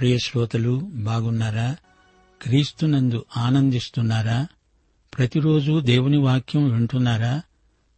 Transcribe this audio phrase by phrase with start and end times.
[0.00, 1.76] ప్రియ శ్రోతలు బాగున్నారా?
[2.42, 4.46] క్రీస్తునందు ఆనందిస్తున్నారా?
[5.18, 7.42] ప్రతిరోజు దేవుని వాక్యం వింటున్నారా?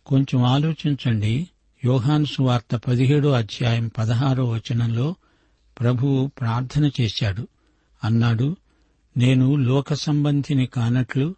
[0.06, 1.48] కొంచెం ఆలోచించండి.
[1.84, 5.14] యోహాను సువార్త పదిహేడో అధ్యాయం పదహారో వచనంలో
[5.80, 7.48] ప్రభువు ప్రార్థన చేశాడు.
[8.04, 8.56] అన్నాడు
[9.16, 11.34] నేను లోక సంబంధిని కానట్లు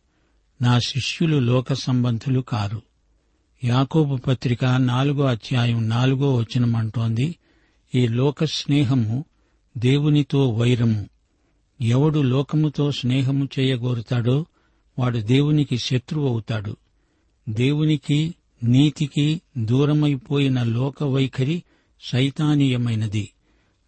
[0.63, 2.83] నా శిష్యులు లోక సంబంధులు కారు.
[3.65, 7.37] యాకోబు పత్రిక నాలుగో అధ్యాయం నాలుగో వచనం అంటోంది
[7.95, 9.25] ఈ లోక స్నేహము
[9.79, 11.09] దేవునితో వైరము.
[11.81, 14.47] ఎవడు లోకముతో స్నేహము చేయగోరుతాడో
[14.99, 16.77] వాడు దేవునికి శత్రువు అవుతాడు.
[17.49, 21.63] దేవునికి నీతికి దూరమైపోయిన లోక వైఖరి
[22.01, 23.31] శైతానీయమైనది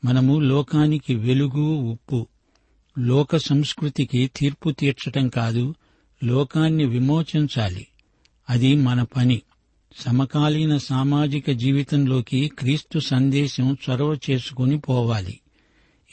[0.05, 2.27] మనము లోకానికి వెలుగు ఉప్పు.
[2.99, 5.75] లోక సంస్కృతికి తీర్పు తీర్చటం కాదు
[6.25, 7.87] లోకాన్ని విమోచించాలి.
[8.51, 9.43] అది మన పని.
[9.97, 15.41] సమకాలీన సామాజిక జీవితంలోకి క్రీస్తు సందేశం చొరవ చేసుకుని పోవాలి.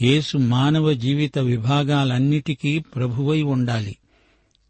[0.02, 3.96] యేసు మానవ జీవిత విభాగాలన్నిటికీ ప్రభువై ఉండాలి.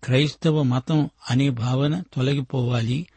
[0.03, 3.07] క్రైస్తవ మతం అనే భావన తొలగిపోవాలి.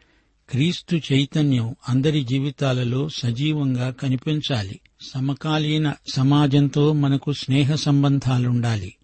[0.49, 4.79] క్రీస్తు చైతన్యం అందరి జీవితాలలో సజీవంగా కనిపించాలి.
[5.01, 8.95] సమకాలీన సమాజంతో మనకు స్నేహ సంబంధాలుండాలి.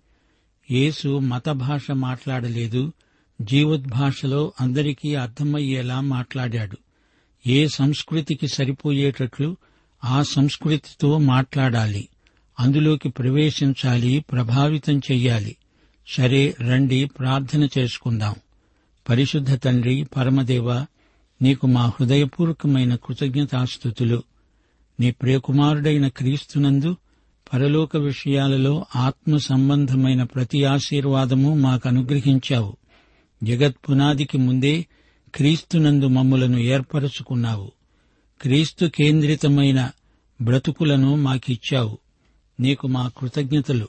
[0.72, 2.94] యేసు మత భాష మాట్లాడలేదు.
[3.42, 6.78] జీవద్భాషలో అందరికీ అర్థమయ్యేలా మాట్లాడాడు.
[7.48, 9.58] ఏ సంస్కృతికి సరిపోయేటట్లు
[10.06, 12.08] ఆ సంస్కృతితో మాట్లాడాలి.
[12.60, 15.56] అందులోకి ప్రవేశించాలి ప్రభావితం చెయ్యాలి.
[16.08, 18.36] సరే రండి ప్రార్థన చేసుకుందాం.
[19.10, 20.86] పరిశుద్ధ తండ్రి పరమదేవ
[21.42, 24.24] నీకు మా హృదయపూర్వకమైన కృతజ్ఞతాస్థుతులు.
[25.00, 26.98] నీ ప్రియకుమారుడైన క్రీస్తునందు
[27.54, 32.78] పరలోక విషయాలలో ఆత్మ సంబంధమైన ప్రతి ఆశీర్వాదము మాకు అనుగ్రహించావు
[33.44, 34.86] జగత్ పునాదికి ముందే
[35.36, 37.72] క్రీస్తునందు మమ్ములను ఏర్పరచుకున్నావు.
[38.42, 39.92] క్రీస్తు కేంద్రితమైన
[40.42, 41.98] బ్రతుకులను మాకిచ్చావు.
[42.64, 43.88] నీకు మా కృతజ్ఞతలు.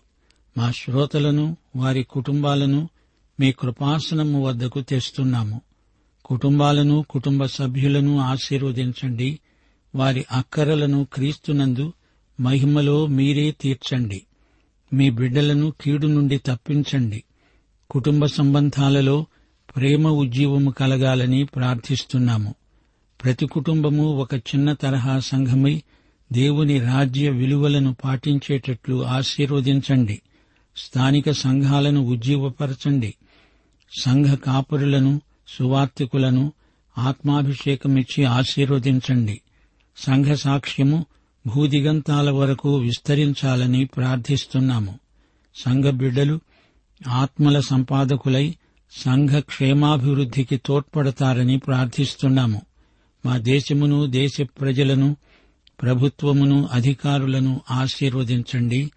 [0.58, 2.88] మా శ్రోతలను వారి కుటుంబాలను
[3.40, 5.60] మీ కృపాసనము వద్దకు తెస్తున్నాము.
[6.24, 9.40] కుటుంబాలను కుటుంబ సభ్యులను ఆశీర్వదించండి.
[9.94, 11.92] వారి అక్కరలను క్రీస్తునందు
[12.40, 14.22] మహిమలో మీరే తీర్చండి.
[14.92, 17.24] మీ బిడ్డలను కీడు నుండి తప్పించండి.
[17.90, 19.26] కుటుంబ సంబంధాలలో
[19.76, 22.54] ప్రేమ ఉజ్జీవము కలగాలని ప్రార్థిస్తున్నాము.
[23.24, 25.82] ప్రతి కుటుంబము ఒక చిన్న తరహా సంఘమై
[26.34, 30.22] దేవుని రాజ్య విలువలను పాటించేటట్లు ఆశీర్వదించండి.
[30.76, 33.14] స్థానిక సంఘాలను ఉజ్జీవపరచండి.
[34.00, 36.52] సంఘ కాపురులను సువార్తికులను
[36.98, 39.40] ఆత్మాభిషేకమిచ్చి ఆశీర్వదించండి.
[39.96, 41.06] సంఘ సాక్ష్యము
[41.46, 44.98] భూదిగంతాల వరకు విస్తరించాలని ప్రార్థిస్తున్నాము.
[45.64, 46.40] సంఘ బిడ్డలు
[47.08, 48.54] ఆత్మల సంపాదకులై
[48.92, 52.62] సంఘ క్షేమాభివృద్ధికి తోడ్పడతారని ప్రార్థిస్తున్నాము.
[53.26, 55.16] మా దేశమును దేశ ప్రజలను
[55.82, 58.90] ప్రభుత్వమును అధికారులను ఆశీర్వదించండి.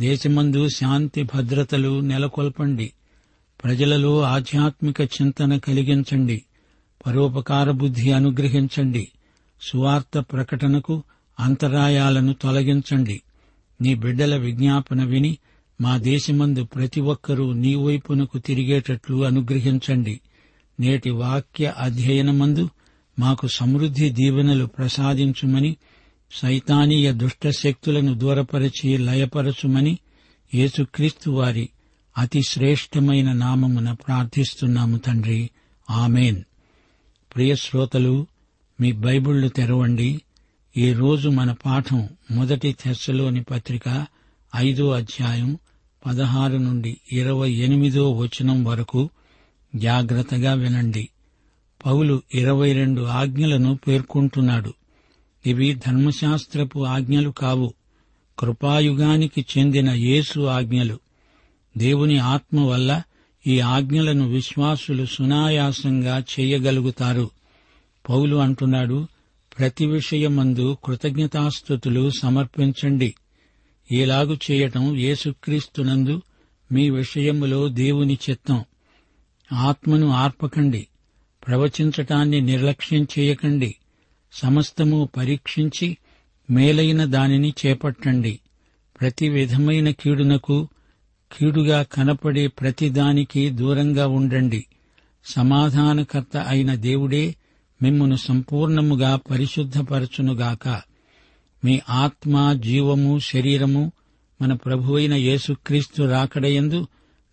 [0.00, 2.92] దేశమందు శాంతి భద్రతలు నెలకొల్పండి.
[3.64, 6.42] ప్రజలలో ఆధ్యాత్మిక చింతన కలిగించండి.
[7.06, 9.08] పరోపకార బుద్ధి అనుగ్రహించండి.
[9.62, 11.02] సువార్త ప్రకటనకు
[11.40, 13.22] అంతరాయాలను తొలగించండి.
[13.80, 15.38] నీ బిడ్డల విజ్ఞాపన విని
[15.80, 20.20] మా దేశమందు ప్రతి ఒక్కరూ నీ వైపునకు తిరిగేటట్లు అనుగ్రహించండి.
[20.80, 22.68] నేటి వాక్య అధ్యయనమందు
[23.18, 25.76] మాకు సమృద్ధి దీవెనలు ప్రసాదించుమని
[26.34, 29.98] సైతానీయ దుష్ట శక్తులను దూరపరచి లయపరచుమని
[30.54, 31.68] యేసుక్రీస్తు వారి
[32.18, 35.50] అతి శ్రేష్టమైన నామమున ప్రార్థిస్తున్నాము తండ్రి.
[35.90, 36.42] ఆమెన్.
[37.34, 38.26] ప్రియశ్రోతలు
[38.80, 40.22] మీ బైబిళ్ళు తెరవండి.
[40.76, 44.06] ఈ రోజు మన పాఠం మొదటి తెస్సలోని పత్రిక
[44.56, 45.58] ఐదో అధ్యాయం
[46.06, 49.10] పదహారు నుండి ఇరవై ఎనిమిదో వచనం వరకు
[49.76, 51.08] జాగ్రత్తగా వినండి.
[51.86, 54.74] పౌలు ఇరవై రెండు ఆజ్ఞలను పేర్కొంటున్నాడు.
[55.46, 57.74] ఇవి ధర్మశాస్త్రపు ఆజ్ఞలు కావు.
[58.38, 60.98] కృపాయుగానికి చెందిన యేసు ఆజ్ఞలు.
[61.78, 63.02] దేవుని ఆత్మ వల్ల
[63.46, 67.30] ఈ ఆజ్ఞలను విశ్వాసులు సునాయాసంగా చేయగలుగుతారు.
[68.08, 69.06] పౌలు అంటున్నాడు
[69.58, 73.14] ప్రతి విషయమందు కృతజ్ఞతాస్థుతులు సమర్పించండి.
[73.90, 76.22] ఇలాగు చేయటం యేసుక్రీస్తునందు
[76.72, 78.64] మీ విషయములో దేవుని చిత్తం.
[79.52, 80.86] ఆత్మను ఆర్పకండి.
[81.46, 83.74] ప్రవచించటాన్ని నిర్లక్ష్యం చేయకండి.
[84.34, 85.96] సమస్తము పరీక్షించి
[86.50, 88.40] మేలైన దానిని చేపట్టండి.
[89.00, 90.68] ప్రతి విధమైన కీడునకు
[91.32, 94.66] కీడుగా కనపడే ప్రతిదానికి దూరంగా ఉండండి.
[95.24, 97.34] సమాధానకర్త అయిన దేవుడే
[97.82, 100.82] మిమ్మను సంపూర్ణముగా పరిశుద్ధపరచునుగాక.
[101.64, 103.92] మీ ఆత్మ జీవము శరీరము
[104.42, 106.86] మన ప్రభువైన యేసుక్రీస్తు రాకడయందు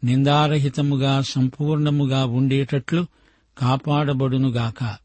[0.04, 3.06] నిందారహితముగా సంపూర్ణముగా ఉండేటట్లు
[3.58, 4.98] కాపాడబడునుగాక.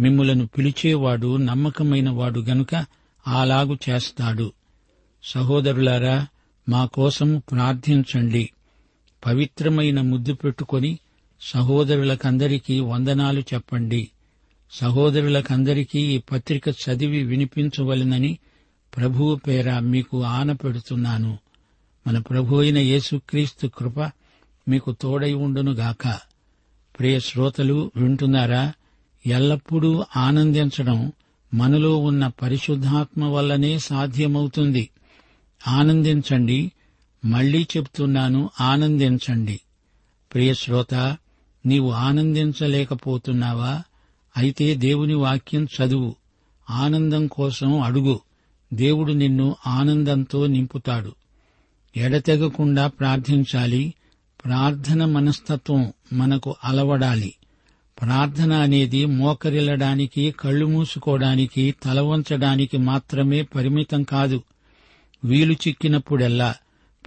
[0.00, 2.86] మిమ్ములను పిలిచేవాడు నమ్మకమైన వాడు గనుక
[3.26, 4.52] అలాగు చేస్తాడు.
[5.24, 6.26] సహోదరులారా
[6.68, 8.50] మా కోసం ప్రార్థించండి.
[9.26, 10.98] పవిత్రమైన ముద్దు పెట్టుకొని
[11.40, 14.08] సహోదరులకందరికీ వందనాలు చెప్పండి.
[14.72, 18.38] సహోదరులకందరికీ ఈ పత్రిక చదివి వినిపించవలనని
[18.96, 21.38] ప్రభువు పేర మీకు ఆనపెడుతున్నాను
[22.06, 24.00] మన ప్రభు అయిన యేసుక్రీస్తు కృప
[24.68, 26.08] మీకు తోడై ఉండునుగాక.
[26.98, 28.72] ప్రియ శ్రోతలు వింటున్నారా?
[29.26, 31.12] ఎల్లప్పుడూ ఆనందించడం
[31.54, 34.90] మనలో ఉన్న పరిశుద్ధాత్మ వల్లనే సాధ్యమవుతుంది.
[35.68, 36.72] ఆనందించండి
[37.24, 39.60] మళ్ళీ చెప్తున్నాను ఆనందించండి.
[40.34, 40.94] ప్రియ శ్రోత
[41.66, 43.82] నీవు ఆనందించలేకపోతున్నావా?
[44.36, 46.16] అయితే దేవుని వాక్యం చదువు.
[46.70, 48.20] ఆనందం కోసం అడుగు.
[48.74, 51.12] దేవుడు నిన్ను ఆనందంతో నింపుతాడు.
[51.96, 53.94] ఎడతెగకుండా ప్రార్థించాలి.
[54.44, 57.34] ప్రార్థన మనస్తత్వం మనకు అలవడాలి.
[58.02, 64.42] ప్రార్థన అనేది మోకరిల్లడానికి కళ్ళు మూసుకోవడానికి తల వంచడానికి మాత్రమే పరిమితం కాదు.
[65.24, 66.54] వీలు చిక్కినప్పుడెల్లా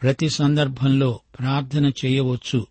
[0.02, 2.68] ప్రతి సందర్భంలో ప్రార్థన చేయవచ్చు.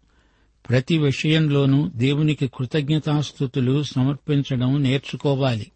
[0.69, 5.67] ప్రతి విషయంలోనూ దేవునికి కృతజ్ఞతాస్థుతులు సమర్పించడం నేర్చుకోవాలి.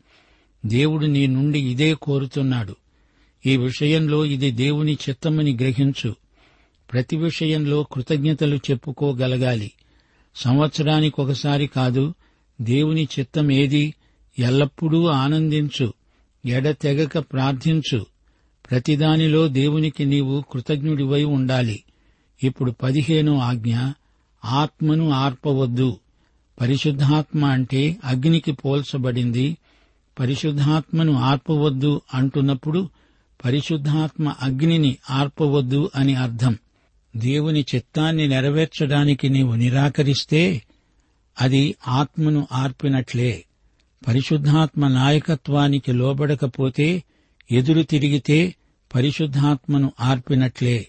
[0.66, 2.76] దేవుడు నీ నుండి ఇదే కోరుతున్నాడు.
[3.46, 6.14] ఈ విషయంలో ఇది దేవుని చిత్తమని గ్రహించు.
[6.92, 9.72] ప్రతి విషయంలో కృతజ్ఞతలు చెప్పుకోగలగాలి.
[10.36, 12.14] సంవత్సరానికి ఒకసారి కాదు
[12.62, 13.94] దేవుని చిత్తం ఏది
[14.38, 15.92] ఎల్లప్పుడూ ఆనందించు
[16.46, 18.06] ఎడతెగక ప్రార్థించు.
[18.70, 21.82] ప్రతిదానిలో దేవునికి నీవు కృతజ్ఞుడివై ఉండాలి.
[22.42, 23.76] ఇప్పుడు పదిహేను ఆజ్ఞ
[24.44, 25.98] ఆత్మను ఆర్పవద్దు.
[26.60, 29.56] పరిశుద్ధాత్మ అంటే అగ్నికి పోల్చబడింది.
[30.20, 32.88] పరిశుద్ధాత్మను ఆర్పవద్దు అంటున్నప్పుడు
[33.44, 36.58] పరిశుద్ధాత్మ అగ్నిని ఆర్పవద్దు అని అర్థం.
[37.16, 40.62] దేవుని చిత్తాన్ని నెరవేర్చడానికి నీవు నిరాకరిస్తే
[41.40, 43.44] అది ఆత్మను ఆర్పినట్లే.
[44.08, 47.02] పరిశుద్ధాత్మ నాయకత్వానికి లోబడకపోతే
[47.52, 48.54] ఎదురు తిరిగితే
[48.94, 50.86] పరిశుద్ధాత్మను ఆర్పినట్లే.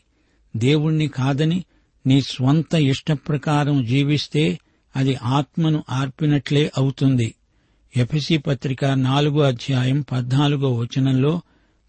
[0.56, 1.64] దేవుణ్ణి కాదని
[2.08, 4.60] నీ స్వంత ఇష్టప్రకారం జీవిస్తే
[4.96, 7.36] అది ఆత్మను ఆర్పినట్లే అవుతుంది.
[7.98, 11.42] ఎఫసి పత్రిక నాలుగో అధ్యాయం పద్నాలుగో వచనంలో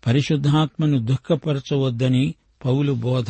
[0.07, 3.27] పరిశుద్ధాత్మను దుఃఖపరచవద్దని పౌలు బోధ.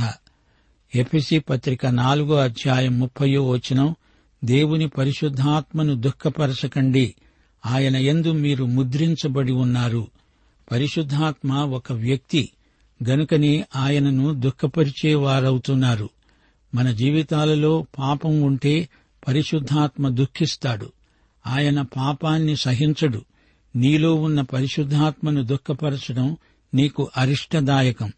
[0.94, 3.96] ఎఫెసి పత్రిక నాలుగో అధ్యాయం ముప్పయో వచనం
[4.44, 7.14] దేవుని పరిశుద్ధాత్మను దుఃఖపరచకండి.
[7.66, 10.06] ఆయన ఎందు మీరు ముద్రించబడి ఉన్నారు.
[10.72, 12.50] పరిశుద్ధాత్మ ఒక వ్యక్తి
[13.08, 16.10] గనుకనే ఆయనను దుఃఖపరిచేవారవుతున్నారు.
[16.74, 18.88] మన జీవితాలలో పాపం ఉంటే
[19.28, 20.92] పరిశుద్ధాత్మ దుఃఖిస్తాడు.
[21.46, 23.24] ఆయన పాపాన్ని సహించడు.
[23.76, 26.36] నీలో ఉన్న పరిశుద్ధాత్మను దుఃఖపరచడం
[26.74, 28.12] నీకు అరిష్టదాయకం.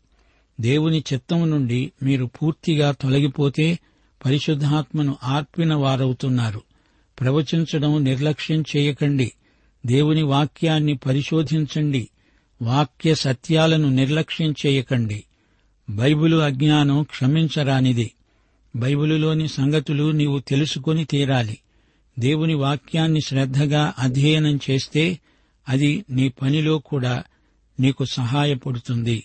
[0.60, 3.78] దేవుని చిత్తం నుండి మీరు పూర్తిగా తొలగిపోతే
[4.26, 6.62] పరిశుద్ధాత్మను ఆర్పిన వారవుతున్నారు.
[7.20, 9.32] ప్రవచించడం నిర్లక్ష్యం చేయకండి.
[9.86, 12.08] దేవుని వాక్యాన్ని పరిశోధించండి.
[12.62, 15.24] వాక్య సత్యాలను నిర్లక్ష్యం చేయకండి.
[15.90, 18.10] బైబిలు అజ్ఞానం క్షమించరానిది.
[18.76, 21.58] బైబిలులోని సంగతులు నీవు తెలుసుకొని తీరాలి.
[22.18, 25.18] దేవుని వాక్యాన్ని శ్రద్ధగా అధ్యయనం చేస్తే
[25.68, 27.24] అది నీ పనిలో కూడా
[27.80, 29.24] నీకు సహాయపడుతుంది.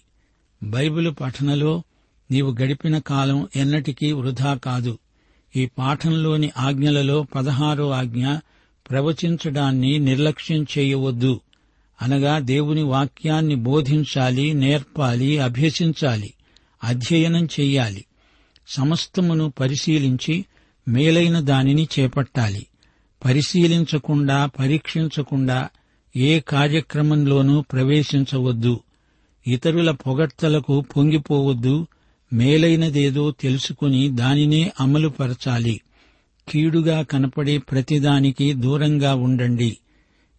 [0.64, 1.84] బైబిలు పఠనలో
[2.32, 4.98] నీవు గడిపిన కాలం ఎన్నటికీ వృధా కాదు.
[5.56, 8.28] ఈ పాఠంలోని ఆజ్ఞలలో పదహారో ఆజ్ఞ
[8.90, 11.42] ప్రవచించడాన్ని నిర్లక్ష్యం చేయవద్దు.
[12.02, 16.34] అనగా దేవుని వాక్యాన్ని బోధించాలి నేర్పాలి అభ్యసించాలి
[16.84, 18.06] అధ్యయనం చెయ్యాలి.
[18.68, 20.46] సమస్తమును పరిశీలించి
[20.88, 22.68] మేలైన దానిని చేపట్టాలి.
[23.26, 25.70] పరిశీలించకుండా పరీక్షించకుండా
[26.16, 28.80] ఏ కార్యక్రమంలోనూ ప్రవేశించవద్దు.
[29.48, 31.88] ఇతరుల పొగడ్తలకు పొంగిపోవద్దు
[32.34, 35.82] మేలైనదేదో తెలుసుకుని దానినే అమలుపరచాలి.
[36.50, 39.78] కీడుగా కనపడే ప్రతిదానికి దూరంగా ఉండండి.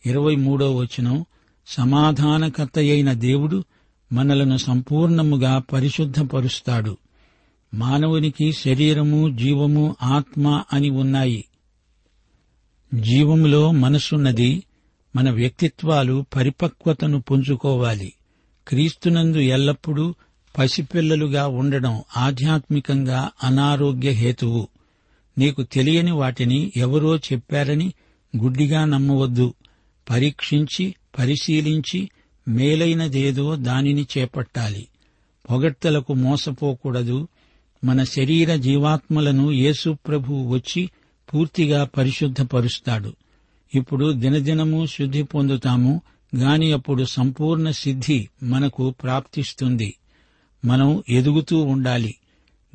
[0.07, 1.25] ఇరవై మూడో వచనం
[1.67, 3.65] సమాధానకర్త అయిన దేవుడు
[4.13, 6.97] మనలను సంపూర్ణముగా పరిశుద్ధపరుస్తాడు.
[7.75, 11.45] మానవునికి శరీరము జీవము ఆత్మ అని ఉన్నాయి.
[12.95, 14.63] జీవములో మనసున్నది
[15.17, 18.13] మన వ్యక్తిత్వాలు పరిపక్వతను పుంజుకోవాలి.
[18.69, 20.15] క్రీస్తునందు ఎల్లప్పుడూ
[20.59, 24.68] పసిపిల్లలుగా ఉండడం ఆధ్యాత్మికంగా అనారోగ్య హేతువు.
[25.38, 27.92] నీకు తెలియని వాటిని ఎవరో చెప్పారని
[28.37, 29.54] గుడ్డిగా నమ్మవద్దు.
[30.11, 32.11] పరీక్షించి పరిశీలించి
[32.49, 34.88] మేలైనదేదో దానిని చేపట్టాలి.
[35.50, 37.28] పొగడ్తలకు మోసపోకూడదు.
[37.85, 40.90] మన శరీర జీవాత్మలను యేసు ప్రభువు వచ్చి
[41.35, 43.12] పూర్తిగా పరిశుద్ధపరుస్తాడు.
[43.75, 46.00] ఇప్పుడు దినదినము శుద్ధి పొందుతాము.
[46.37, 49.94] గాని అప్పుడు సంపూర్ణ సిద్ధి మనకు ప్రాప్తిస్తుంది.
[50.64, 52.14] మనం ఎదుగుతూ ఉండాలి.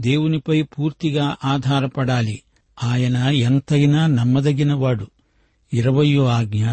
[0.02, 2.42] దేవునిపై పూర్తిగా ఆధారపడాలి.
[2.84, 5.08] ఆయన ఎంతైనా నమ్మదగినవాడు.
[5.74, 6.66] ఇరవయో ఆజ్ఞ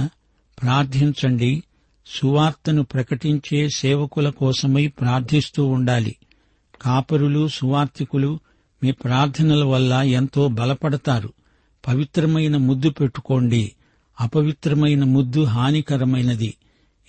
[0.63, 1.63] ప్రార్థించండి.
[2.07, 6.17] సువార్తను ప్రకటించే సేవకుల కోసమై ప్రార్థిస్తూ ఉండాలి.
[6.83, 8.41] కాపరులు సువార్తికులు
[8.85, 11.33] మీ ప్రార్థనల వల్ల ఎంతో బలపడతారు.
[11.89, 13.73] పవిత్రమైన ముద్దు పెట్టుకోండి.
[14.21, 16.55] అపవిత్రమైన ముద్దు హానికరమైనది.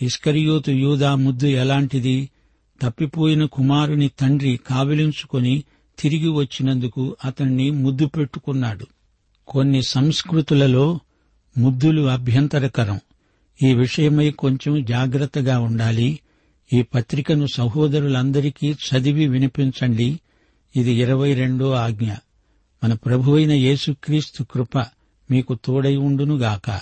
[0.01, 2.29] ఇస్కరియోతు యూదా ముద్దు ఎలాంటిది?
[2.81, 5.63] తప్పిపోయిన కుమారుని తండ్రి కావిలించుకొని
[5.99, 8.85] తిరిగి వచ్చినందుకు అతన్ని ముద్దు పెట్టుకున్నాడు.
[9.47, 10.99] కొన్ని సంస్కృతులలో
[11.57, 12.99] ముద్దులు అభ్యంతరకరం.
[13.63, 16.19] ఈ విషయమై కొంచెం జాగ్రత్తగా ఉండాలి.
[16.73, 20.19] ఈ పత్రికను సహోదరులందరికీ చదివి వినిపించండి.
[20.75, 22.11] ఇది ఇరవై రెండో ఆజ్ఞ.
[22.83, 24.77] మన ప్రభువైన యేసుక్రీస్తు కృప
[25.31, 26.81] మీకు తోడై ఉండునుగాక.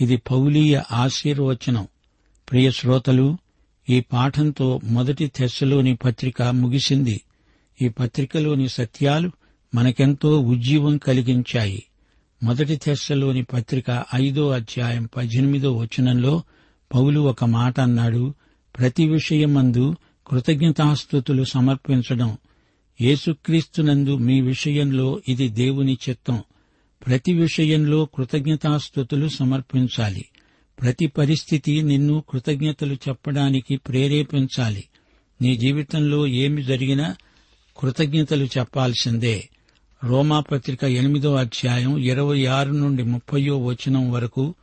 [0.00, 1.88] ఇది పౌలీయ ఆశీర్వచనం.
[2.50, 3.38] ప్రియ శ్రోతలు
[3.88, 7.20] ఈ పాఠంతో మొదటి తెస్సలోని పత్రిక ముగిసింది.
[7.82, 9.30] ఈ పత్రికలోని సత్యాలు
[9.74, 11.82] మనకెంతో ఉజ్జీవం కలిగించాయి.
[12.42, 16.42] మొదటి తెస్సలోని పత్రిక ఐదో అధ్యాయం పద్దెనిమిదో వచనంలో
[16.94, 18.34] పౌలు ఒక మాట అన్నాడు.
[18.78, 19.96] ప్రతి విషయమందు
[20.26, 22.36] కృతజ్ఞతాస్థుతులు సమర్పించడం.
[23.00, 26.42] యేసుక్రీస్తునందు మీ విషయంలో ఇది దేవుని చిత్తం.
[27.06, 30.24] ప్రతి విషయంలో కృతజ్ఞతాస్థుతులు సమర్పించాలి.
[30.80, 34.84] ప్రతి పరిస్థితి నిన్ను కృతజ్ఞతలు చెప్పడానికి ప్రేరేపించాలి.
[35.42, 37.16] నీ జీవితంలో ఏమి జరిగినా
[37.76, 39.48] కృతజ్ఞతలు చెప్పాల్సిందే.
[40.04, 44.54] రోమాపత్రిక ఎనిమిదో అధ్యాయం ఇరవై ఆరు నుండి ముప్పయో వచనం వరకు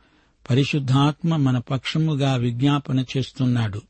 [0.50, 3.82] పరిశుద్ధాత్మ మన పక్షముగా విజ్ఞాపన చేస్తున్నాడు.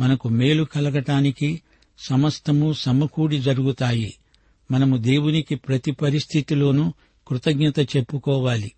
[0.00, 1.62] మనకు మేలు కలగటానికి
[1.98, 4.14] సమస్తము సమకూడి జరుగుతాయి.
[4.70, 6.92] మనము దేవునికి ప్రతి పరిస్థితిలోనూ
[7.28, 8.72] కృతజ్ఞత చెప్పుకోవాలి.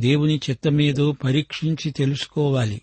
[0.00, 2.82] దేవుని చిత్తమేదో పరీక్షించి తెలుసుకోవాలి.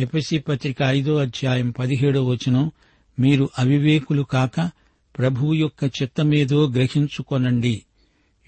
[0.00, 2.70] ఎపసి పత్రిక ఐదో అధ్యాయం పదిహేడో వచనం
[3.18, 4.70] మీరు అవివేకులు కాక
[5.18, 7.82] ప్రభువు యొక్క చిత్తమేదో గ్రహించుకొనండి.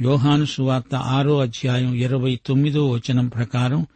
[0.01, 3.87] యోహాను సువార్త ఆరో అధ్యాయం ఇరవై తొమ్మిదో వచనం ప్రకారం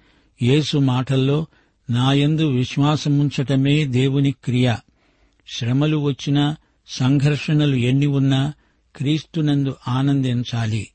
[0.42, 1.46] యేసు మాటల్లో
[1.90, 4.74] నాయందు విశ్వాసముంచటమే దేవుని క్రియ.
[5.56, 6.56] శ్రమలు వచ్చినా
[6.86, 8.52] సంఘర్షణలు ఎన్ని ఉన్నా
[8.96, 10.88] క్రీస్తునందు ఆనందించాలి.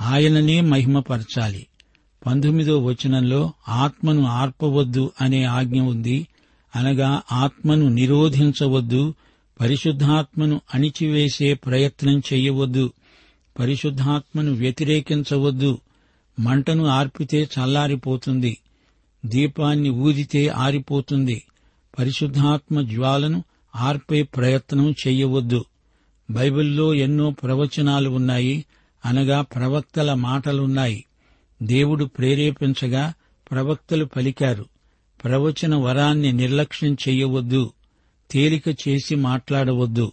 [0.00, 1.66] ఆయననే మహిమపరచాలి.
[2.26, 6.26] పంతొమ్మిదో వచనంలో ఆత్మను ఆర్పవద్దు అనే ఆజ్ఞ ఉంది.
[6.76, 9.14] అనగా ఆత్మను నిరోధించవద్దు
[9.60, 12.92] పరిశుద్ధాత్మను అణిచివేసే ప్రయత్నం చెయ్యవద్దు
[13.58, 15.78] పరిశుద్ధాత్మను వ్యతిరేకించవద్దు
[16.40, 18.58] మంటను ఆర్పితే చల్లారిపోతుంది
[19.26, 21.42] దీపాన్ని ఊదితే ఆరిపోతుంది
[21.98, 23.44] పరిశుద్ధాత్మ జ్వాలను
[23.76, 25.64] ఆర్పే ప్రయత్నం చెయ్యవద్దు
[26.30, 28.64] బైబిల్లో ఎన్నో ప్రవచనాలు ఉన్నాయి.
[29.06, 31.04] అనగా ప్రవక్తల మాటలున్నాయి.
[31.62, 33.12] దేవుడు ప్రేరేపించగా
[33.50, 34.66] ప్రవక్తలు పలికారు
[35.24, 37.72] ప్రవచన వరాన్ని నిర్లక్ష్యం చెయ్యవద్దు
[38.30, 40.12] తేలిక చేసి మాట్లాడవద్దు.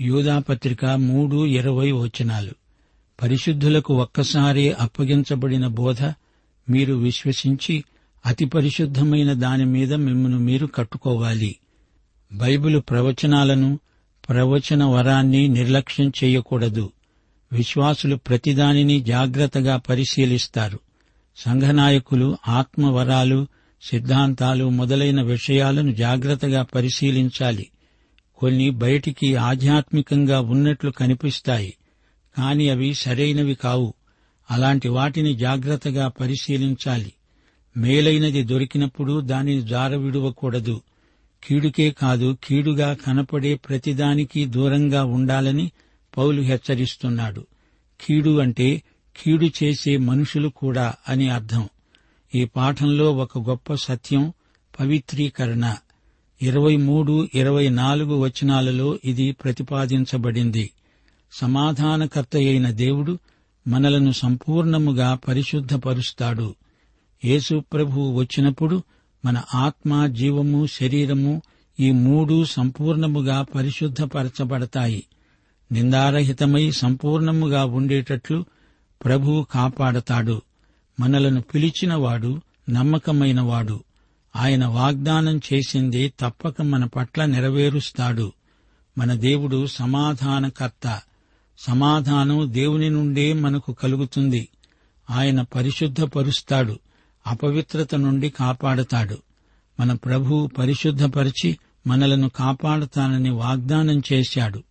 [0.00, 2.52] యూదాపత్రిక మూడు ఇరవై వచనాలు.
[3.22, 6.02] పరిశుద్ధులకు ఒక్కసారే అప్పగించబడిన బోధ
[6.70, 7.84] మీరు విశ్వసించి
[8.26, 11.56] అతి పరిశుద్ధమైన దాని మీద మిమ్మను మీరు కట్టుకోవాలి.
[12.32, 13.78] బైబిలు ప్రవచనాలను
[14.28, 16.92] ప్రవచన వరాన్ని నిర్లక్ష్యం చేయకూడదు.
[17.54, 20.80] విశ్వాసులు ప్రతిదానిని జాగ్రత్తగా పరిశీలిస్తారు.
[21.36, 23.46] సంఘనాయకులు ఆత్మవరాలు
[23.82, 27.66] సిద్ధాంతాలు మొదలైన విషయాలను జాగ్రత్తగా పరిశీలించాలి.
[28.36, 31.74] కొన్ని బయటికి ఆధ్యాత్మికంగా ఉన్నట్లు కనిపిస్తాయి
[32.38, 33.94] కాని అవి సరైనవి కావు.
[34.50, 37.12] అలాంటి వాటిని జాగ్రత్తగా పరిశీలించాలి.
[37.76, 40.80] మేలైనది దొరికినప్పుడు దానిని జారవిడువకూడదు.
[41.44, 45.70] కీడుకే కాదు కీడుగా కనపడే ప్రతిదానికి దూరంగా ఉండాలని
[46.16, 47.46] పౌలు హెచ్చరిస్తున్నాడు.
[48.00, 48.82] కీడు అంటే
[49.22, 51.68] కీడు చేసే మనుషులు కూడా అని అర్థం.
[52.34, 54.32] ఈ పాఠంలో ఒక గొప్ప సత్యం
[54.80, 55.76] పవిత్రీకరణ.
[56.42, 60.70] ఇరవై మూడు ఇరవై నాలుగు వచనాలలో ఇది ప్రతిపాదించబడింది.
[61.32, 63.18] సమాధానకర్త అయిన దేవుడు
[63.68, 66.54] మనలను సంపూర్ణముగా పరిశుద్ధపరుస్తాడు.
[67.24, 68.82] యేసు ప్రభువు వచ్చినప్పుడు
[69.24, 71.42] మన ఆత్మ జీవము శరీరము
[71.80, 75.04] ఈ మూడు సంపూర్ణముగా పరిశుద్ధపరచబడతాయి.
[75.72, 78.44] నిందారహితమై సంపూర్ణముగా ఉండేటట్లు
[79.04, 80.42] ప్రభువు కాపాడతాడు.
[81.00, 82.40] మనలను పిలిచినవాడు
[82.70, 83.84] నమ్మకమైనవాడు.
[84.36, 88.32] ఆయన వాగ్దానం చేసింది తప్పక మన పట్ల నెరవేరుస్తాడు.
[88.98, 91.00] మన దేవుడు సమాధానకర్త.
[91.58, 94.48] సమాధానం దేవుని నుండే మనకు కలుగుతుంది.
[95.10, 96.78] ఆయన పరిశుద్ధపరుస్తాడు.
[97.26, 99.18] అపవిత్రత నుండి కాపాడతాడు.
[99.80, 104.62] మన ప్రభువు పరిశుద్ధపరిచి మనలను కాపాడతానని వాగ్దానం చేశాడు.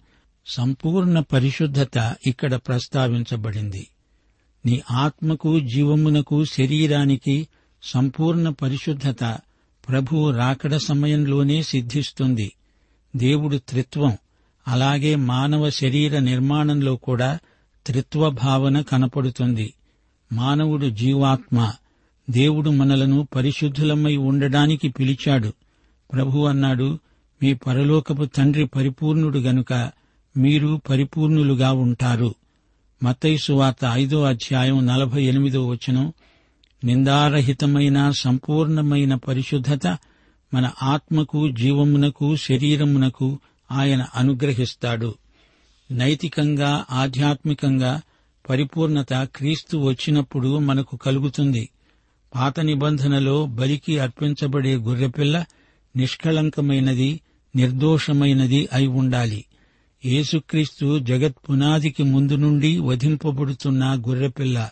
[0.45, 3.87] సంపూర్ణ పరిశుద్ధత ఇక్కడ ప్రస్తావించబడింది.
[4.65, 7.47] నీ ఆత్మకు జీవమునకు శరీరానికి
[7.83, 9.23] సంపూర్ణ పరిశుద్ధత
[9.89, 12.53] ప్రభువు రాకడ సమయంలోనే సిద్ధిస్తుంది.
[13.15, 14.17] దేవుడు త్రిత్వం
[14.67, 17.39] అలాగే మానవ శరీర నిర్మాణంలో కూడా
[17.85, 19.73] త్రిత్వ భావన కనపడుతుంది.
[20.33, 21.73] మానవుడు జీవాత్మ
[22.29, 25.53] దేవుడు మనలను పరిశుద్ధులమై ఉండడానికి పిలిచాడు.
[26.13, 26.99] ప్రభు అన్నాడు
[27.43, 29.91] మీ పరలోకపు తండ్రి పరిపూర్ణుడు గనుక
[30.37, 32.35] మీరు పరిపూర్ణులుగా ఉంటారు.
[33.03, 36.13] మతైసువార్త ఐదో అధ్యాయం నలభై ఎనిమిదో వచనం.
[36.83, 39.87] నిందారహితమైన సంపూర్ణమైన పరిశుద్ధత
[40.53, 43.39] మన ఆత్మకు జీవమునకు శరీరమునకు
[43.71, 45.15] ఆయన అనుగ్రహిస్తాడు.
[45.91, 48.01] నైతికంగా ఆధ్యాత్మికంగా
[48.49, 51.69] పరిపూర్ణత క్రీస్తు వచ్చినప్పుడు మనకు కలుగుతుంది.
[52.35, 55.45] పాత నిబంధనలో బలికి అర్పించబడే గొర్రెపిల్ల
[55.95, 57.21] నిష్కళంకమైనది
[57.55, 59.45] నిర్దోషమైనది అయి ఉండాలి.
[60.05, 64.69] యేసుక్రీస్తు జగత్ పునాదికి ముందు నుండి వధింపబడుతున్న గొర్రెపిల్ల.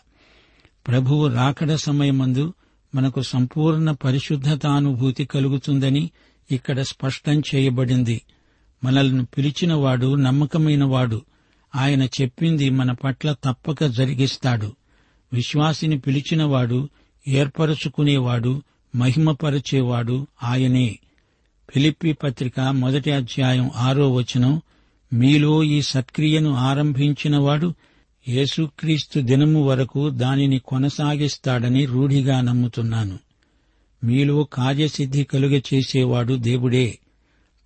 [0.88, 2.54] ప్రభువు రాకడ సమయమందు
[2.94, 6.10] మనకు సంపూర్ణ పరిశుద్ధతానుభూతి కలుగుతుందని
[6.50, 8.22] ఇక్కడ స్పష్టం చేయబడింది.
[8.84, 11.22] మనల్ని పిలిచినవాడు నమ్మకమైనవాడు.
[11.76, 14.72] ఆయన చెప్పింది మన పట్ల తప్పక జరిగిస్తాడు.
[15.32, 16.88] విశ్వాసిని పిలిచినవాడు
[17.28, 18.62] ఏర్పరచుకునేవాడు
[18.96, 20.98] మహిమపరచేవాడు ఆయనే.
[21.74, 24.62] ఫిలిప్పి పత్రిక మొదటి అధ్యాయం ఆరో వచనం
[25.12, 27.74] మీలో ఈ సత్క్రియను ఆరంభించినవాడు
[28.28, 33.18] యేసుక్రీస్తు దినము వరకు దానిని కొనసాగిస్తాడని రూఢిగా నమ్ముతున్నాను.
[34.04, 36.98] మీలో కార్యసిద్ధి కలుగ చేసేవాడు దేవుడే.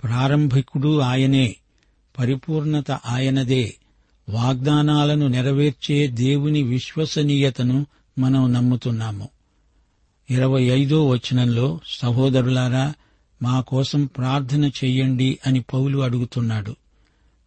[0.04, 1.56] ప్రారంభికుడు ఆయనే.
[2.18, 3.74] పరిపూర్ణత ఆయనదే.
[4.28, 7.86] వాగ్దానాలను నెరవేర్చే దేవుని విశ్వసనీయతను
[8.18, 9.28] మనం నమ్ముతున్నాము.
[10.30, 12.94] ఇరవై ఐదో వచనంలో సహోదరులారా
[13.42, 16.76] మా కోసం ప్రార్థన చెయ్యండి అని పౌలు అడుగుతున్నాడు.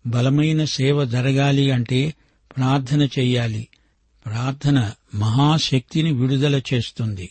[0.10, 2.14] బలమైన సేవ జరగాలి అంటే
[2.58, 3.68] ప్రార్థన చెయ్యాలి
[4.26, 7.30] ప్రార్థన మహాశక్తిని విడుదల చేస్తుంది.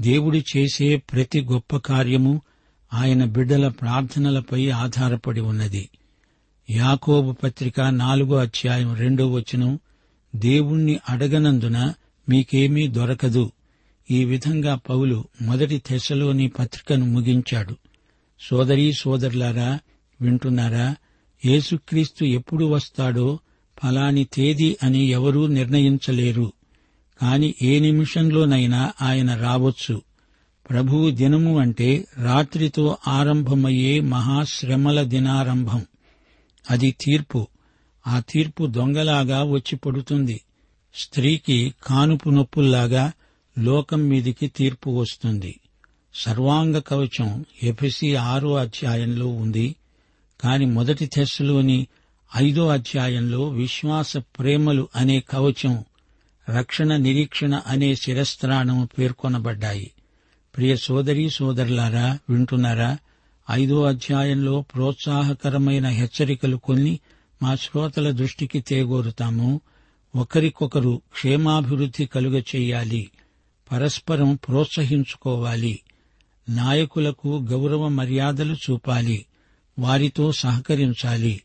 [0.00, 2.42] దేవుడు చేసే ప్రతి గొప్ప కార్యము
[2.94, 5.88] ఆయన బిడ్డల ప్రార్థనలపై ఆధారపడి ఉన్నది.
[6.70, 9.78] యాకోబు పత్రిక నాలుగో అధ్యాయం రెండో వచనం
[10.36, 11.94] దేవుణ్ణి అడగనందున
[12.28, 13.52] మీకేమీ దొరకదు.
[14.10, 17.76] ఈ విధంగా పౌలు మొదటి తెశలోని పత్రికను ముగించాడు.
[18.40, 19.78] సోదరీ సోదరులారా
[20.20, 20.96] వింటున్నారా?
[21.44, 23.38] యేసుక్రీస్తు ఎప్పుడు వస్తాడో
[23.82, 26.52] ఫలాని తేదీ అని ఎవరూ నిర్ణయించలేరు.
[27.22, 30.02] కాని ఏ నిమిషంలోనైనా ఆయన రావచ్చు.
[30.70, 35.86] ప్రభువు దినము అంటే రాత్రితో ఆరంభమయ్యే మహాశ్రమల దినారంభం.
[36.70, 37.46] అది తీర్పు.
[38.06, 40.40] ఆ తీర్పు దొంగలాగా వచ్చి పడుతుంది.
[40.94, 43.12] స్త్రీకి కానుపు నొప్పుల్లాగా
[43.58, 45.60] లోకం మీదికి తీర్పు వస్తుంది.
[46.14, 49.76] సర్వాంగ కవచం ఎఫెసి ఆరో అధ్యాయంలో ఉంది.
[50.40, 51.86] కాని మొదటి తెస్సులోని
[52.36, 55.84] ఐదో అధ్యాయంలో విశ్వాస ప్రేమలు అనే కవచం
[56.50, 59.90] రక్షణ నిరీక్షణ అనే శిరస్త్రాణం పేర్కొనబడ్డాయి.
[60.56, 62.98] ప్రియ సోదరీ సోదరులారా వింటున్నారా?
[63.50, 67.00] ఐదో అధ్యాయంలో ప్రోత్సాహకరమైన హెచ్చరికలు కొన్ని
[67.42, 69.60] మా శ్రోతల దృష్టికి తేగోరుతాము.
[70.16, 73.10] ఒకరికొకరు క్షేమాభివృద్ధి కలుగ చేయాలి.
[73.72, 75.80] పరస్పరం ప్రోత్సహించుకోవాలి.
[76.48, 79.26] నాయకులకు గౌరవ మర్యాదలు చూపాలి.
[79.78, 81.42] వారితో సహకరించాలి.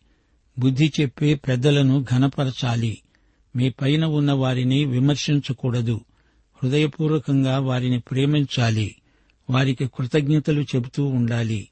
[0.59, 3.01] బుద్ధి చెప్పే పెద్దలను ఘనపరచాలి.
[3.55, 6.01] మీ పైన ఉన్న వారిని విమర్శించకూడదు.
[6.63, 8.95] హృదయపూర్వకంగా వారిని ప్రేమించాలి.
[9.49, 11.67] వారికి కృతజ్ఞతలు చెబుతూ ఉండాలి.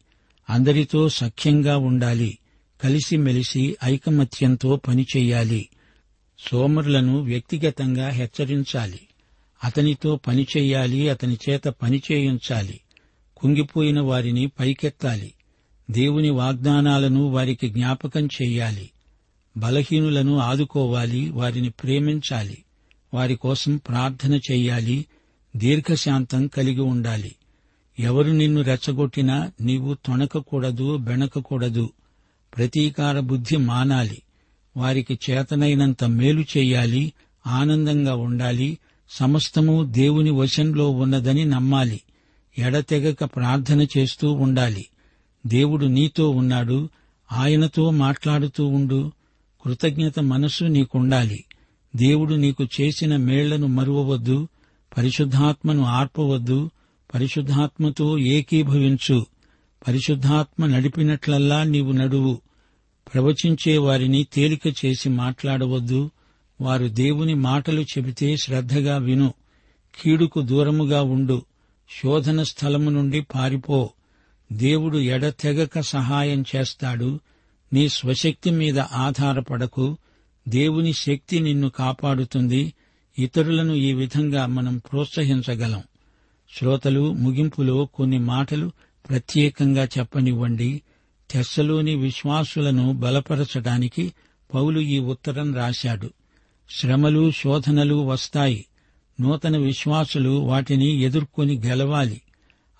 [0.49, 2.37] అందరితో సఖ్యంగా ఉండాలి.
[2.83, 5.69] కలిసిమెలిసి ఐకమత్యంతో పనిచేయాలి.
[6.39, 8.99] సోమరులను వ్యక్తిగతంగా హెచ్చరించాలి.
[9.63, 11.09] అతనితో పనిచేయాలి.
[11.09, 12.79] అతని చేత పనిచేయించాలి.
[13.37, 15.33] కుంగిపోయిన వారిని పైకెత్తాలి.
[15.91, 18.89] దేవుని వాగ్దానాలను వారికి జ్ఞాపకం చేయాలి.
[19.57, 21.29] బలహీనులను ఆదుకోవాలి.
[21.29, 22.57] వారిని ప్రేమించాలి.
[23.13, 25.05] వారి కోసం ప్రార్థన చెయ్యాలి
[25.55, 27.35] దీర్ఘశాంతం కలిగి ఉండాలి.
[27.99, 31.89] ఎవరు నిన్ను రెచ్చగొట్టినా నీవు తొణకకూడదు బెణకకూడదు.
[32.57, 34.21] ప్రతీకార బుద్ధి మానాలి.
[34.77, 37.13] వారికి చేతనైనంత మేలు చెయ్యాలి
[37.47, 38.77] ఆనందంగా ఉండాలి.
[39.09, 42.01] సమస్తము దేవుని వశంలో ఉన్నదని నమ్మాలి.
[42.57, 44.85] ఎడతెగక ప్రార్థన చేస్తూ ఉండాలి.
[45.47, 46.89] దేవుడు నీతో ఉన్నాడు
[47.31, 49.11] ఆయనతో మాట్లాడుతూ ఉండు.
[49.65, 51.43] కృతజ్ఞత మనస్సు నీకుండాలి.
[51.95, 54.47] దేవుడు నీకు చేసిన మేళ్ళను మరువవద్దు
[54.97, 56.69] పరిశుద్ధాత్మను ఆర్పవద్దు
[57.13, 59.25] పరిశుద్ధాత్మతో ఏకీభవించు.
[59.87, 62.41] పరిశుద్ధాత్మ నడిపినట్లల్లా నీవు నడువు.
[63.13, 66.11] ప్రవచించే వారిని తేలిక చేసి మాట్లాడవద్దు.
[66.61, 69.33] వారు దేవుని మాటలు చెబితే శ్రద్ధగా విను.
[70.01, 71.41] కీడుకు దూరముగా ఉండు.
[72.03, 73.89] శోధన స్థలము నుండి పారిపో.
[74.51, 77.19] దేవుడు ఎడతెగక సహాయం చేస్తాడు
[77.73, 79.97] నీ స్వశక్తి మీద ఆధారపడకు
[80.47, 82.73] దేవుని శక్తి నిన్ను కాపాడుతుంది
[83.19, 85.83] ఇతరులను ఈ విధంగా మనం ప్రోత్సహించగలం.
[86.57, 88.71] శ్రోతలు ముగింపులో కొన్ని మాటలు
[89.09, 90.81] ప్రత్యేకంగా చెప్పనివ్వండి.
[91.31, 94.13] తెస్సలోని విశ్వాసులను బలపరచడానికి
[94.53, 96.09] పౌలు ఈ ఉత్తరం రాశాడు.
[96.69, 98.65] శ్రమలు శోధనలు వస్తాయి.
[99.21, 102.21] నూతన విశ్వాసులు వాటిని ఎదుర్కొని గెలవాలి.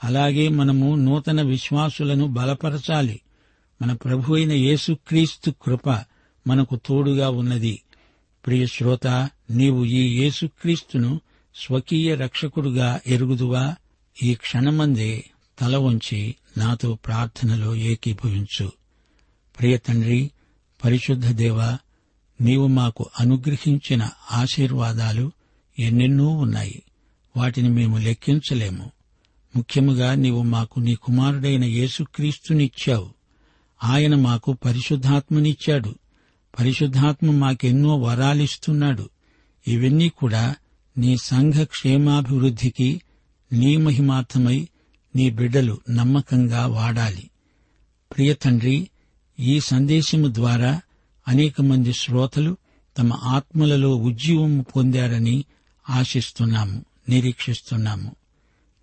[0.03, 3.19] అలాగే మనము నూతన విశ్వాసులను బలపరచాలి.
[3.81, 5.89] మన ప్రభు అయిన యేసుక్రీస్తు కృప
[6.47, 7.81] మనకు తోడుగా ఉన్నది.
[8.45, 9.07] ప్రియ శ్రోత
[9.51, 11.21] నీవు ఈ యేసుక్రీస్తును
[11.55, 13.75] స్వకీయ రక్షకుడుగా ఎరుగుదువా?
[14.23, 15.25] ఈ క్షణమందే
[15.59, 18.71] తల వంచి నాతో ప్రార్థనలో ఏకీభవించు.
[19.59, 20.31] ప్రియ తండ్రి
[20.85, 21.77] పరిశుద్ధ దేవ
[22.41, 25.31] నీవు మాకు అనుగ్రహించిన ఆశీర్వాదాలు
[25.79, 26.83] ఎన్నెన్నో ఉన్నాయి.
[27.37, 28.91] వాటిని మేము లెక్కించలేము.
[29.55, 33.09] ముఖ్యముగా నీవు మాకు నీ కుమారుడైన యేసుక్రీస్తునిచ్చావు.
[33.83, 35.95] ఆయన మాకు పరిశుద్ధాత్మనిచ్చాడు.
[36.59, 39.09] పరిశుద్ధాత్మ మాకెన్నో వరాలిస్తున్నాడు.
[39.67, 40.55] ఇవన్నీ కూడా
[40.97, 43.01] నీ సంఘ క్షేమాభివృద్ధికి
[43.53, 44.67] నీ మహిమార్థమై
[45.15, 47.29] నీ బిడ్డలు నమ్మకంగా వాడాలి.
[48.15, 48.89] ప్రియ తండ్రి
[49.39, 50.81] ఈ సందేశము ద్వారా
[51.27, 52.57] అనేక మంది శ్రోతలు
[52.97, 55.45] తమ ఆత్మలలో ఉజ్జీవం పొందారని
[55.89, 58.15] ఆశిస్తున్నాము నిరీక్షిస్తున్నాము.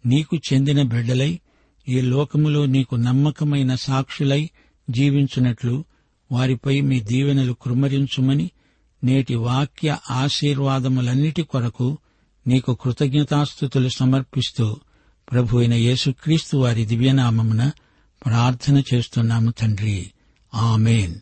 [0.06, 1.40] నీకు చెందిన బిడ్డలై
[1.88, 4.50] ఈ లోకములో నీకు నమ్మకమైన సాక్షులై
[4.90, 5.84] జీవించున్నట్లు
[6.32, 8.50] వారిపై మీ దీవెనలు కృమరించుమని
[9.04, 11.98] నేటి వాక్య ఆశీర్వాదములన్నిటి కొరకు
[12.46, 14.76] నీకు కృతజ్ఞతాస్థుతులు సమర్పిస్తూ
[15.32, 17.70] ప్రభు అయిన యేసుక్రీస్తు వారి దివ్యనామమున
[18.26, 20.10] ప్రార్థన చేస్తున్నాము తండ్రి.
[20.54, 21.14] ఆమెన్.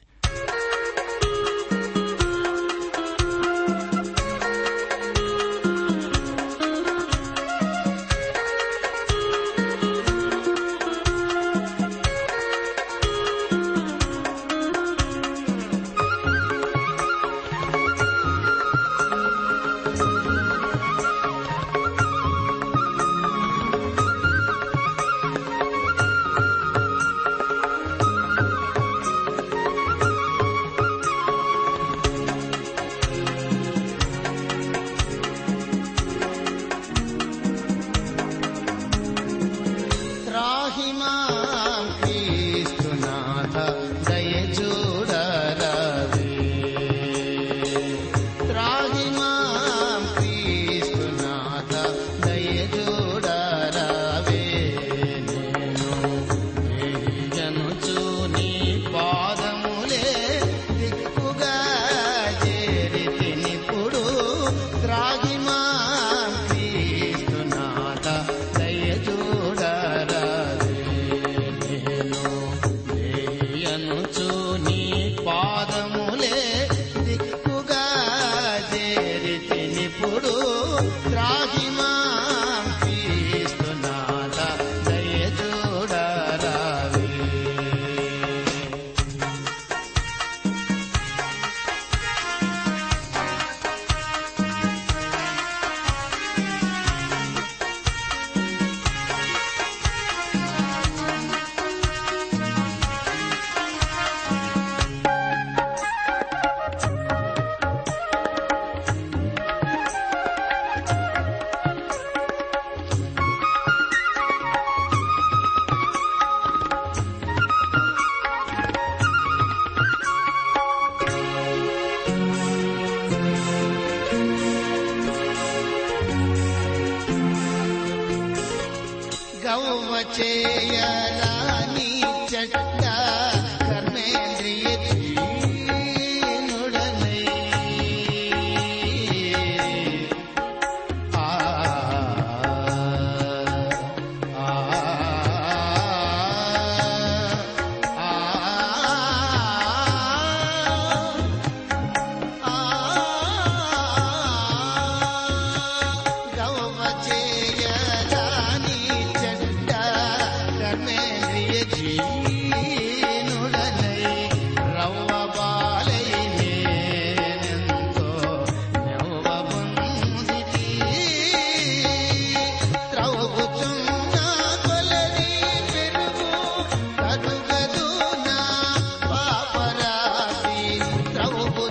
[130.17, 131.04] ചേയ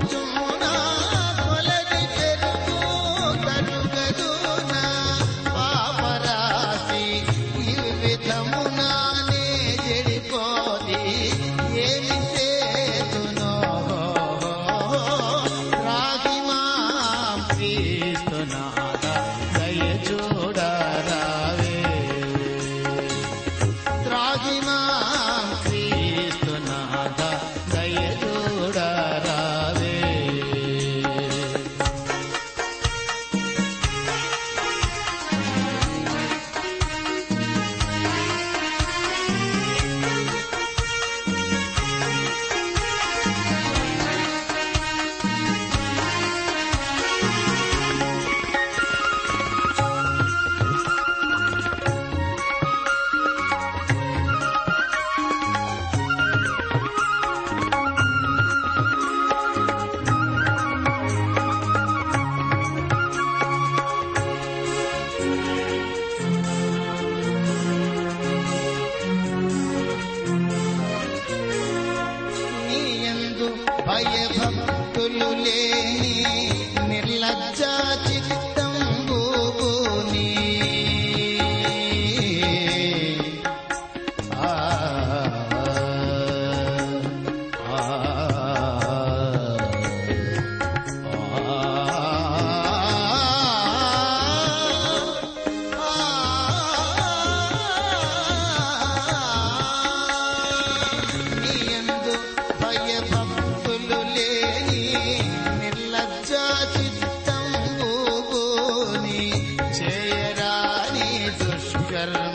[0.07, 0.32] to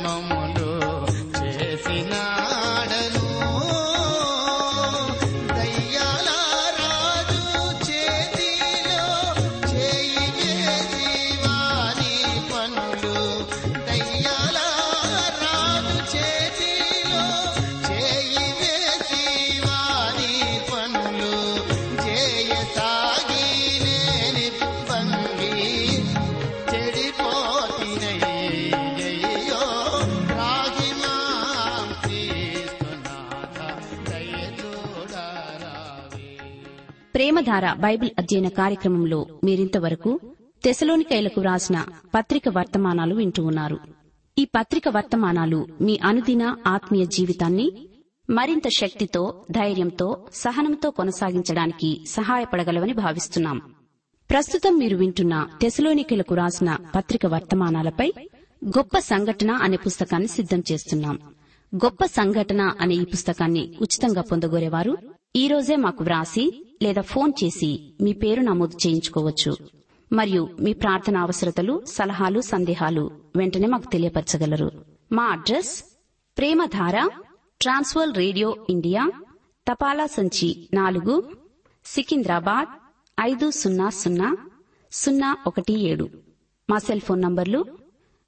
[0.05, 0.38] மம்
[37.49, 40.21] ప్రేమధార బైబిల్ అధ్యయన కార్యక్రమంలో మీరింతవరకు
[40.65, 41.85] తెసలోనికైలకు రాసిన
[42.15, 43.79] పత్రిక వర్తమానాలు వింటూ ఉన్నారు.
[44.39, 47.89] ఈ పత్రిక వర్తమానాలు మీ అనుదిన ఆత్మీయ జీవితాన్ని
[48.31, 53.59] మరింత శక్తితో ధైర్యంతో సహనంతో కొనసాగించడానికి సహాయపడగలవని భావిస్తున్నాం.
[54.31, 58.13] ప్రస్తుతం మీరు వింటున్న తెసలోనికలకు రాసిన పత్రిక వర్తమానాలపై
[58.65, 61.19] గొప్ప సంఘటన అనే పుస్తకాన్ని సిద్దం చేస్తున్నాం.
[61.75, 68.13] గొప్ప సంఘటన అనే ఈ పుస్తకాన్ని ఉచితంగా పొందగోరేవారు ఈ రోజే మాకు వ్రాసి లేదా ఫోన్ చేసి మీ
[68.13, 69.57] పేరు నమోదు చేయించుకోవచ్చు.
[70.13, 74.73] మరియు మీ ప్రార్థన అవసరతలు సలహాలు సందేహాలు వెంటనే మాకు తెలియపరచగలరు.
[75.13, 75.85] మా address
[76.39, 77.09] Premadhara
[77.61, 79.13] trans world radio India
[79.71, 81.33] తపాలా సంచి నాలుగు
[81.85, 82.69] సికింద్రాబాద్
[83.21, 84.37] ఐదు సున్నా సున్నా
[84.93, 86.09] సున్నా ఒకటి ఏడు.
[86.71, 87.65] మా సెల్ ఫోన్ నంబర్లు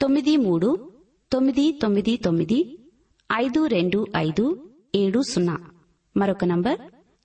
[0.00, 0.92] తొమ్మిది మూడు
[1.32, 2.78] తొమ్మిది తొమ్మిది తొమ్మిది
[3.32, 5.58] ఐదు రెండు ఐదు ఏడు సున్నా.
[6.16, 6.80] మరొక నంబర్